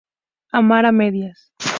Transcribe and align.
Amar 0.59 0.83
a 0.87 0.91
medias 0.91 1.39